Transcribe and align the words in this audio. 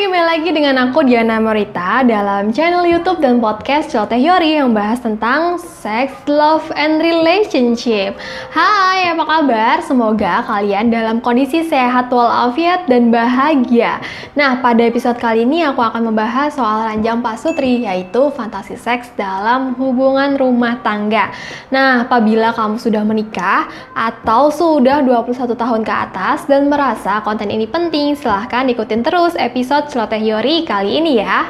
you 0.00 0.09
kembali 0.20 0.36
lagi 0.36 0.52
dengan 0.52 0.76
aku 0.84 1.00
Diana 1.08 1.40
Morita 1.40 2.04
dalam 2.04 2.52
channel 2.52 2.84
YouTube 2.84 3.24
dan 3.24 3.40
podcast 3.40 3.88
Celoteh 3.88 4.20
Yori 4.20 4.60
yang 4.60 4.76
bahas 4.76 5.00
tentang 5.00 5.56
sex, 5.56 6.12
love, 6.28 6.68
and 6.76 7.00
relationship. 7.00 8.20
Hai, 8.52 9.08
apa 9.16 9.24
kabar? 9.24 9.80
Semoga 9.80 10.44
kalian 10.44 10.92
dalam 10.92 11.24
kondisi 11.24 11.64
sehat 11.64 12.12
walafiat 12.12 12.84
dan 12.84 13.08
bahagia. 13.08 14.04
Nah, 14.36 14.60
pada 14.60 14.84
episode 14.84 15.16
kali 15.16 15.48
ini 15.48 15.64
aku 15.64 15.80
akan 15.80 16.12
membahas 16.12 16.52
soal 16.52 16.84
ranjang 16.84 17.24
pasutri 17.24 17.88
yaitu 17.88 18.28
fantasi 18.36 18.76
seks 18.76 19.16
dalam 19.16 19.72
hubungan 19.80 20.36
rumah 20.36 20.84
tangga. 20.84 21.32
Nah, 21.72 22.04
apabila 22.04 22.52
kamu 22.52 22.76
sudah 22.76 23.08
menikah 23.08 23.72
atau 23.96 24.52
sudah 24.52 25.00
21 25.00 25.56
tahun 25.56 25.80
ke 25.80 25.94
atas 26.12 26.44
dan 26.44 26.68
merasa 26.68 27.24
konten 27.24 27.48
ini 27.48 27.64
penting, 27.64 28.12
silahkan 28.20 28.68
ikutin 28.68 29.00
terus 29.00 29.32
episode 29.40 29.88
Celoteh 30.10 30.26
Yori 30.26 30.66
kali 30.66 30.98
ini 30.98 31.22
ya. 31.22 31.46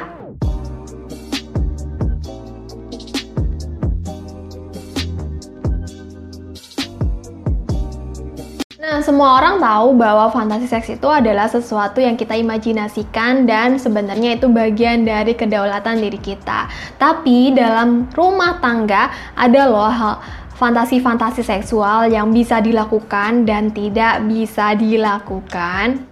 Nah, 8.77 9.01
semua 9.01 9.41
orang 9.41 9.57
tahu 9.57 9.97
bahwa 9.97 10.29
fantasi 10.29 10.69
seks 10.69 10.93
itu 10.93 11.09
adalah 11.09 11.49
sesuatu 11.49 12.05
yang 12.05 12.13
kita 12.13 12.37
imajinasikan 12.37 13.49
dan 13.49 13.81
sebenarnya 13.81 14.37
itu 14.37 14.45
bagian 14.45 15.09
dari 15.09 15.33
kedaulatan 15.33 15.97
diri 15.97 16.21
kita. 16.21 16.69
Tapi 17.01 17.57
dalam 17.57 18.13
rumah 18.13 18.61
tangga 18.61 19.09
ada 19.33 19.73
loh 19.73 19.89
hal 19.89 20.21
fantasi-fantasi 20.53 21.41
seksual 21.41 22.13
yang 22.13 22.29
bisa 22.29 22.61
dilakukan 22.61 23.41
dan 23.41 23.73
tidak 23.73 24.21
bisa 24.29 24.77
dilakukan. 24.77 26.10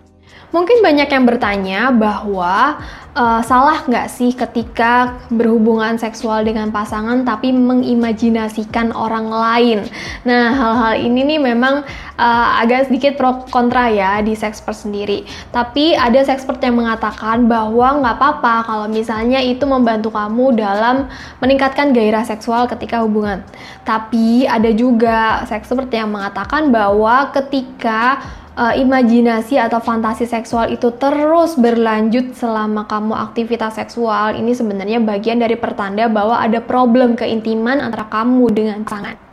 Mungkin 0.50 0.82
banyak 0.82 1.10
yang 1.14 1.26
bertanya 1.30 1.94
bahwa 1.94 2.82
uh, 3.14 3.42
salah 3.46 3.86
nggak 3.86 4.10
sih 4.10 4.34
ketika 4.34 5.22
berhubungan 5.30 6.02
seksual 6.02 6.42
dengan 6.42 6.74
pasangan 6.74 7.22
tapi 7.22 7.54
mengimajinasikan 7.54 8.90
orang 8.90 9.30
lain. 9.30 9.80
Nah 10.26 10.50
hal-hal 10.54 10.94
ini 11.06 11.22
nih 11.36 11.40
memang 11.54 11.86
uh, 12.18 12.48
agak 12.66 12.90
sedikit 12.90 13.14
pro 13.14 13.46
kontra 13.54 13.94
ya 13.94 14.26
di 14.26 14.34
sexpert 14.34 14.74
sendiri. 14.74 15.22
Tapi 15.54 15.94
ada 15.94 16.18
sexpert 16.26 16.58
yang 16.66 16.82
mengatakan 16.82 17.46
bahwa 17.46 18.02
nggak 18.02 18.16
apa-apa 18.18 18.56
kalau 18.66 18.88
misalnya 18.90 19.38
itu 19.46 19.70
membantu 19.70 20.10
kamu 20.10 20.58
dalam 20.58 21.06
meningkatkan 21.46 21.94
gairah 21.94 22.26
seksual 22.26 22.66
ketika 22.66 23.06
hubungan. 23.06 23.46
Tapi 23.86 24.50
ada 24.50 24.74
juga 24.74 25.46
sexpert 25.46 25.94
yang 25.94 26.10
mengatakan 26.10 26.74
bahwa 26.74 27.30
ketika 27.38 28.18
uh, 28.60 28.76
imajinasi 28.76 29.56
atau 29.56 29.80
fantasi 29.80 30.28
seksual 30.28 30.76
itu 30.76 30.92
terus 31.00 31.56
berlanjut 31.56 32.36
selama 32.36 32.84
kamu 32.84 33.16
aktivitas 33.16 33.80
seksual, 33.80 34.36
ini 34.36 34.52
sebenarnya 34.52 35.00
bagian 35.00 35.40
dari 35.40 35.56
pertanda 35.56 36.12
bahwa 36.12 36.36
ada 36.36 36.60
problem 36.60 37.16
keintiman 37.16 37.80
antara 37.80 38.12
kamu 38.12 38.52
dengan 38.52 38.84
pasangan. 38.84 39.29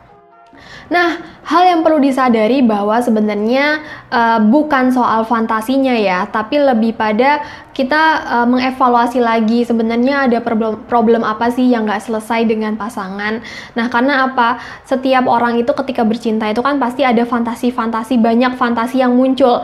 Nah, 0.87 1.19
hal 1.43 1.63
yang 1.67 1.81
perlu 1.83 1.99
disadari 1.99 2.63
bahwa 2.63 2.95
sebenarnya 3.03 3.83
uh, 4.07 4.39
bukan 4.39 4.91
soal 4.95 5.27
fantasinya 5.27 5.95
ya, 5.95 6.23
tapi 6.31 6.59
lebih 6.59 6.95
pada 6.95 7.43
kita 7.75 8.25
uh, 8.25 8.47
mengevaluasi 8.47 9.21
lagi 9.21 9.61
sebenarnya 9.67 10.31
ada 10.31 10.39
problem, 10.41 10.81
problem 10.87 11.21
apa 11.21 11.51
sih 11.51 11.67
yang 11.69 11.85
nggak 11.85 12.07
selesai 12.07 12.47
dengan 12.47 12.79
pasangan. 12.79 13.43
Nah, 13.75 13.85
karena 13.91 14.31
apa? 14.31 14.57
Setiap 14.87 15.27
orang 15.27 15.59
itu 15.59 15.75
ketika 15.75 16.07
bercinta 16.07 16.47
itu 16.47 16.63
kan 16.63 16.79
pasti 16.79 17.03
ada 17.03 17.27
fantasi-fantasi 17.27 18.17
banyak 18.17 18.55
fantasi 18.55 19.03
yang 19.03 19.13
muncul, 19.13 19.61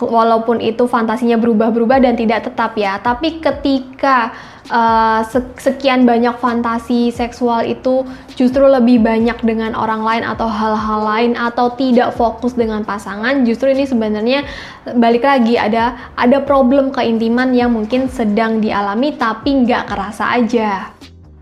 walaupun 0.00 0.62
itu 0.62 0.86
fantasinya 0.86 1.36
berubah-berubah 1.36 1.98
dan 2.00 2.14
tidak 2.14 2.46
tetap 2.46 2.78
ya. 2.78 3.02
Tapi 3.02 3.42
ketika 3.42 4.30
uh, 4.70 5.20
sekian 5.58 6.06
banyak 6.06 6.38
fantasi 6.38 7.10
seksual 7.10 7.66
itu 7.66 8.06
justru 8.38 8.62
lebih 8.66 9.02
banyak 9.02 9.38
dengan 9.42 9.74
orang 9.74 10.05
lain 10.06 10.22
atau 10.22 10.46
hal-hal 10.46 11.00
lain 11.02 11.32
atau 11.34 11.74
tidak 11.74 12.14
fokus 12.14 12.54
dengan 12.54 12.86
pasangan 12.86 13.42
justru 13.42 13.74
ini 13.74 13.82
sebenarnya 13.82 14.46
balik 14.94 15.26
lagi 15.26 15.58
ada 15.58 16.14
ada 16.14 16.38
problem 16.46 16.94
keintiman 16.94 17.50
yang 17.50 17.74
mungkin 17.74 18.06
sedang 18.06 18.62
dialami 18.62 19.18
tapi 19.18 19.66
nggak 19.66 19.90
kerasa 19.90 20.30
aja 20.38 20.94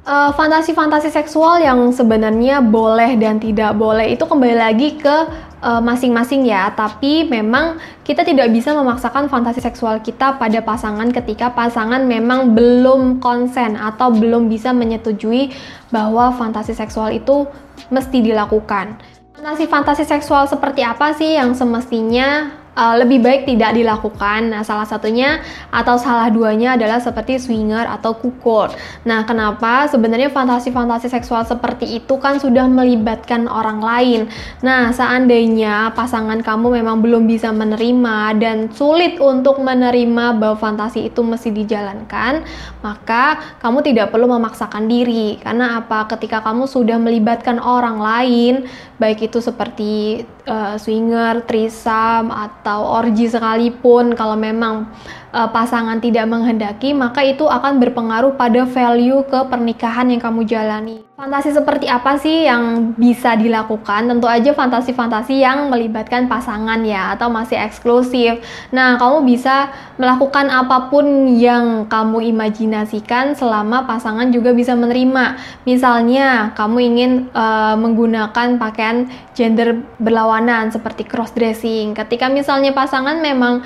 uh, 0.05 0.31
fantasi-fantasi 0.37 1.11
seksual 1.11 1.61
yang 1.61 1.91
sebenarnya 1.91 2.61
boleh 2.61 3.17
dan 3.17 3.41
tidak 3.41 3.75
boleh 3.77 4.13
itu 4.13 4.25
kembali 4.25 4.57
lagi 4.57 4.97
ke 5.01 5.17
eh, 5.65 5.81
masing-masing 5.81 6.45
uh, 6.45 6.49
ya, 6.53 6.63
tapi 6.77 7.25
memang 7.25 7.81
kita 8.05 8.21
tidak 8.21 8.53
bisa 8.53 8.77
memaksakan 8.77 9.33
fantasi 9.33 9.65
seksual 9.65 10.05
kita 10.05 10.37
pada 10.37 10.61
pasangan 10.61 11.09
ketika 11.09 11.51
pasangan 11.57 12.05
memang 12.05 12.53
belum 12.53 13.19
konsen 13.19 13.81
atau 13.81 14.13
belum 14.13 14.53
bisa 14.53 14.77
menyetujui 14.77 15.57
bahwa 15.89 16.37
fantasi 16.37 16.77
seksual 16.77 17.17
itu 17.17 17.49
mesti 17.89 18.21
dilakukan. 18.21 19.01
Fantasi-fantasi 19.35 20.05
seksual 20.05 20.47
seperti 20.47 20.85
apa 20.85 21.17
sih 21.17 21.37
yang 21.37 21.57
semestinya 21.57 22.64
uh, 22.75 22.95
lebih 23.01 23.23
baik 23.23 23.47
tidak 23.49 23.75
dilakukan. 23.75 24.51
Nah, 24.53 24.63
salah 24.67 24.87
satunya 24.87 25.41
atau 25.71 25.97
salah 25.99 26.29
duanya 26.31 26.75
adalah 26.77 27.01
seperti 27.01 27.39
swinger 27.41 27.87
atau 27.89 28.15
kukul. 28.19 28.71
Nah, 29.07 29.25
kenapa? 29.25 29.87
Sebenarnya 29.91 30.31
fantasi-fantasi 30.31 31.11
seksual 31.11 31.47
seperti 31.47 31.99
itu 31.99 32.15
kan 32.19 32.39
sudah 32.39 32.67
melibatkan 32.67 33.47
orang 33.47 33.81
lain. 33.81 34.21
Nah, 34.61 34.91
seandainya 34.91 35.95
pasangan 35.95 36.43
kamu 36.43 36.83
memang 36.83 37.01
belum 37.03 37.27
bisa 37.27 37.51
menerima 37.55 38.37
dan 38.39 38.71
sulit 38.75 39.19
untuk 39.19 39.63
menerima 39.63 40.37
bahwa 40.39 40.57
fantasi 40.59 41.09
itu 41.09 41.23
mesti 41.23 41.51
dijalankan, 41.55 42.43
maka 42.83 43.57
kamu 43.63 43.81
tidak 43.87 44.11
perlu 44.11 44.29
memaksakan 44.29 44.91
diri. 44.91 45.39
Karena 45.41 45.81
apa? 45.81 46.07
Ketika 46.11 46.43
kamu 46.43 46.67
sudah 46.67 46.99
melibatkan 46.99 47.63
orang 47.63 47.99
lain, 48.03 48.55
baik 48.99 49.31
itu 49.31 49.39
seperti 49.43 50.23
uh, 50.49 50.77
swinger, 50.81 51.45
trisam 51.45 52.31
atau 52.33 52.64
orgi 52.73 53.29
sekalipun 53.29 54.17
kalau 54.17 54.41
memang 54.41 54.89
uh, 55.37 55.49
pasangan 55.53 56.01
tidak 56.01 56.25
menghendaki, 56.25 56.97
maka 56.97 57.21
itu 57.21 57.45
akan 57.45 57.77
berpengaruh 57.77 58.41
pada 58.41 58.65
value 58.65 59.21
ke 59.29 59.39
pernikahan 59.53 60.09
yang 60.09 60.23
kamu 60.25 60.49
jalani. 60.49 61.05
Fantasi 61.15 61.55
seperti 61.55 61.87
apa 61.87 62.19
sih 62.19 62.43
yang 62.43 62.91
bisa 62.99 63.39
dilakukan? 63.39 64.11
Tentu 64.11 64.27
aja 64.27 64.51
fantasi-fantasi 64.51 65.47
yang 65.47 65.71
melibatkan 65.71 66.27
pasangan 66.27 66.83
ya 66.83 67.15
atau 67.15 67.31
masih 67.31 67.55
eksklusif. 67.55 68.43
Nah, 68.75 68.99
kamu 68.99 69.23
bisa 69.23 69.71
melakukan 69.95 70.51
apa 70.51 70.91
pun 70.91 71.31
yang 71.31 71.87
kamu 71.87 72.35
imajinasikan 72.35 73.39
selama 73.39 73.87
pasangan 73.87 74.35
juga 74.35 74.51
bisa 74.59 74.75
menerima. 74.75 75.39
Misalnya, 75.63 76.51
kamu 76.59 76.79
ingin 76.83 77.13
uh, 77.31 77.79
menggunakan 77.79 78.59
pakaian 78.59 79.07
gender 79.39 79.87
berlawanan 80.03 80.75
seperti 80.75 81.07
cross 81.07 81.31
dressing. 81.31 81.95
Ketika 81.95 82.27
misalnya 82.27 82.75
pasangan 82.75 83.23
memang 83.23 83.63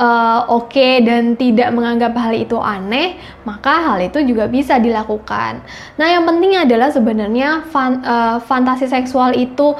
uh, 0.00 0.48
oke 0.48 0.72
okay 0.72 1.04
dan 1.04 1.36
tidak 1.36 1.76
menganggap 1.76 2.16
hal 2.16 2.32
itu 2.32 2.56
aneh, 2.56 3.20
maka 3.44 3.84
hal 3.84 4.00
itu 4.00 4.24
juga 4.24 4.48
bisa 4.48 4.80
dilakukan. 4.80 5.60
Nah, 6.00 6.08
yang 6.08 6.24
penting 6.24 6.56
adalah 6.70 6.94
sebenarnya 6.94 7.66
fan, 7.66 7.98
uh, 8.06 8.38
fantasi 8.38 8.86
seksual 8.86 9.34
itu 9.34 9.74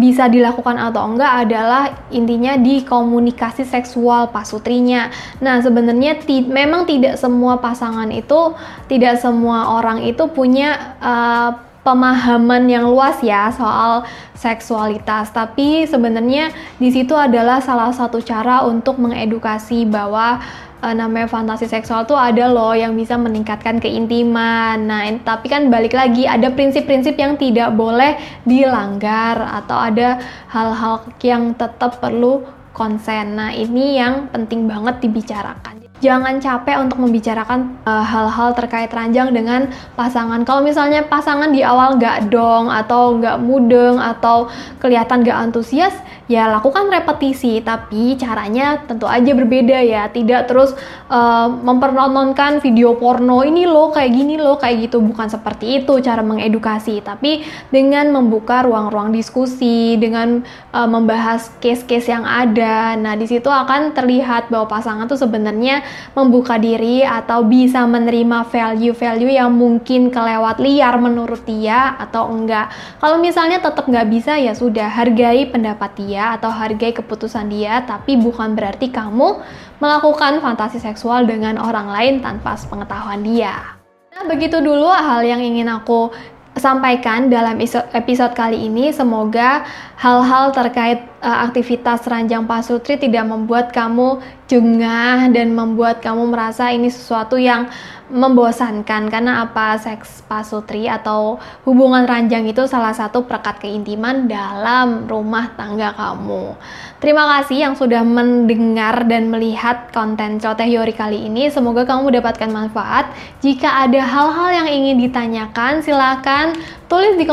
bisa 0.00 0.32
dilakukan 0.32 0.80
atau 0.80 1.12
enggak 1.12 1.44
adalah 1.44 2.08
intinya 2.08 2.56
di 2.56 2.80
komunikasi 2.80 3.68
seksual 3.68 4.32
pasutrinya. 4.32 5.12
Nah, 5.44 5.60
sebenarnya 5.60 6.24
ti 6.24 6.40
memang 6.40 6.88
tidak 6.88 7.20
semua 7.20 7.60
pasangan 7.60 8.08
itu, 8.08 8.56
tidak 8.88 9.20
semua 9.20 9.76
orang 9.76 10.00
itu 10.08 10.24
punya 10.32 10.96
uh, 11.04 11.52
pemahaman 11.84 12.64
yang 12.70 12.88
luas 12.88 13.20
ya 13.20 13.52
soal 13.52 14.08
seksualitas. 14.32 15.28
Tapi 15.36 15.84
sebenarnya 15.84 16.48
di 16.80 16.88
situ 16.88 17.12
adalah 17.12 17.60
salah 17.60 17.92
satu 17.92 18.24
cara 18.24 18.64
untuk 18.64 18.96
mengedukasi 18.96 19.84
bahwa 19.84 20.40
e, 20.82 20.88
namanya 20.90 21.30
fantasi 21.30 21.70
seksual 21.70 22.02
tuh 22.04 22.18
ada 22.18 22.50
loh 22.50 22.74
yang 22.74 22.98
bisa 22.98 23.14
meningkatkan 23.14 23.78
keintiman. 23.78 24.82
Nah, 24.82 25.06
tapi 25.22 25.46
kan 25.46 25.70
balik 25.70 25.94
lagi 25.94 26.26
ada 26.26 26.50
prinsip-prinsip 26.50 27.14
yang 27.14 27.38
tidak 27.38 27.72
boleh 27.78 28.18
dilanggar 28.42 29.38
atau 29.62 29.78
ada 29.78 30.18
hal-hal 30.50 31.06
yang 31.22 31.54
tetap 31.54 32.02
perlu 32.02 32.42
konsen. 32.74 33.38
Nah, 33.38 33.54
ini 33.54 34.02
yang 34.02 34.28
penting 34.34 34.66
banget 34.66 34.98
dibicarakan 35.00 35.81
jangan 36.02 36.42
capek 36.42 36.82
untuk 36.82 36.98
membicarakan 36.98 37.78
eh, 37.86 38.04
hal-hal 38.04 38.50
uh, 38.50 38.56
terkait 38.58 38.90
ranjang 38.90 39.30
dengan 39.30 39.70
pasangan. 39.94 40.42
Kalau 40.42 40.66
misalnya 40.66 41.06
pasangan 41.06 41.54
di 41.54 41.62
awal 41.62 41.96
nggak 41.96 42.28
dong 42.28 42.66
atau 42.68 43.14
nggak 43.22 43.38
mudeng 43.38 44.02
atau 44.02 44.50
kelihatan 44.82 45.22
nggak 45.22 45.38
antusias, 45.38 45.94
ya 46.26 46.50
lakukan 46.50 46.90
repetisi. 46.90 47.62
Tapi 47.62 48.18
caranya 48.18 48.82
tentu 48.82 49.06
aja 49.06 49.30
berbeda 49.30 49.78
ya. 49.78 50.10
Tidak 50.10 50.50
terus 50.50 50.74
uh, 51.06 51.46
mempertontonkan 51.46 52.58
video 52.58 52.98
porno 52.98 53.46
ini 53.46 53.62
loh 53.62 53.94
kayak 53.94 54.10
gini 54.10 54.34
loh 54.34 54.58
kayak 54.58 54.90
gitu. 54.90 54.98
Bukan 54.98 55.30
seperti 55.30 55.86
itu 55.86 56.02
cara 56.02 56.26
mengedukasi. 56.26 56.98
Tapi 57.06 57.46
dengan 57.70 58.10
membuka 58.10 58.66
ruang-ruang 58.66 59.14
diskusi, 59.14 59.94
dengan 60.02 60.42
uh, 60.74 60.90
membahas 60.90 61.46
case-case 61.62 62.10
yang 62.10 62.26
ada. 62.26 62.98
Nah 62.98 63.14
di 63.14 63.30
situ 63.30 63.46
akan 63.46 63.94
terlihat 63.94 64.50
bahwa 64.50 64.66
pasangan 64.66 65.06
tuh 65.06 65.22
sebenarnya 65.22 65.91
membuka 66.16 66.56
diri 66.56 67.02
atau 67.02 67.44
bisa 67.44 67.84
menerima 67.84 68.48
value-value 68.48 69.36
yang 69.36 69.52
mungkin 69.52 70.08
kelewat 70.08 70.60
liar 70.62 70.96
menurut 70.98 71.42
dia 71.44 71.94
atau 72.00 72.30
enggak. 72.32 72.72
Kalau 72.98 73.20
misalnya 73.20 73.60
tetap 73.60 73.86
nggak 73.86 74.08
bisa 74.08 74.38
ya 74.38 74.56
sudah 74.56 74.88
hargai 74.88 75.48
pendapat 75.50 75.94
dia 75.96 76.36
atau 76.36 76.48
hargai 76.48 76.96
keputusan 76.96 77.52
dia, 77.52 77.84
tapi 77.84 78.16
bukan 78.16 78.56
berarti 78.56 78.88
kamu 78.88 79.42
melakukan 79.82 80.38
fantasi 80.38 80.78
seksual 80.78 81.26
dengan 81.26 81.58
orang 81.58 81.90
lain 81.90 82.14
tanpa 82.22 82.54
sepengetahuan 82.54 83.20
dia. 83.26 83.76
Nah, 84.12 84.28
begitu 84.28 84.60
dulu 84.60 84.86
hal 84.92 85.24
yang 85.24 85.40
ingin 85.40 85.66
aku 85.72 86.12
sampaikan 86.56 87.32
dalam 87.32 87.58
episode 87.96 88.36
kali 88.36 88.68
ini. 88.68 88.92
Semoga 88.92 89.64
hal-hal 89.96 90.52
terkait 90.52 91.11
uh, 91.22 91.38
aktivitas 91.46 92.04
ranjang 92.10 92.44
pasutri 92.44 92.98
tidak 92.98 93.24
membuat 93.24 93.70
kamu 93.70 94.18
jengah 94.50 95.30
dan 95.30 95.54
membuat 95.54 96.02
kamu 96.02 96.28
merasa 96.28 96.68
ini 96.74 96.90
sesuatu 96.90 97.38
yang 97.38 97.70
membosankan 98.12 99.08
karena 99.08 99.40
apa 99.40 99.80
seks 99.80 100.20
pasutri 100.28 100.84
atau 100.84 101.40
hubungan 101.64 102.04
ranjang 102.04 102.44
itu 102.44 102.68
salah 102.68 102.92
satu 102.92 103.24
perekat 103.24 103.64
keintiman 103.64 104.28
dalam 104.28 105.08
rumah 105.08 105.48
tangga 105.56 105.96
kamu. 105.96 106.52
Terima 107.00 107.24
kasih 107.24 107.66
yang 107.66 107.74
sudah 107.74 108.04
mendengar 108.04 109.08
dan 109.08 109.32
melihat 109.32 109.90
konten 109.90 110.38
Celoteh 110.38 110.68
Yori 110.70 110.92
kali 110.92 111.24
ini. 111.24 111.48
Semoga 111.48 111.88
kamu 111.88 112.12
mendapatkan 112.12 112.52
manfaat. 112.52 113.10
Jika 113.40 113.88
ada 113.88 114.04
hal-hal 114.04 114.48
yang 114.62 114.68
ingin 114.68 115.08
ditanyakan, 115.08 115.80
silakan 115.80 116.54
tulis 116.92 117.16
di 117.16 117.24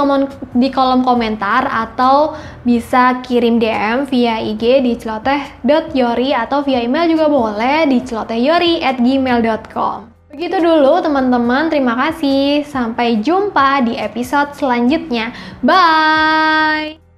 di 0.55 0.71
kolom 0.71 1.03
komentar 1.03 1.67
atau 1.67 2.39
bisa 2.63 3.19
kirim 3.27 3.59
DM 3.59 3.78
via 4.07 4.37
IG 4.43 4.83
di 4.83 4.93
celoteh.yori 4.99 6.35
atau 6.35 6.61
via 6.61 6.83
email 6.83 7.09
juga 7.09 7.25
boleh 7.31 7.87
di 7.89 8.03
celotehyori@gmail.com. 8.05 9.97
Begitu 10.29 10.61
dulu 10.61 11.01
teman-teman, 11.01 11.73
terima 11.73 11.97
kasih. 11.97 12.61
Sampai 12.63 13.17
jumpa 13.19 13.81
di 13.81 13.97
episode 13.97 14.53
selanjutnya. 14.53 15.33
Bye! 15.65 17.08